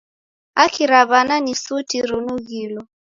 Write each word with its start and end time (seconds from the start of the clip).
Haki 0.57 0.83
ra 0.91 1.01
w'ana 1.09 1.35
ni 1.45 1.53
suti 1.63 1.97
rinughilo. 2.07 2.81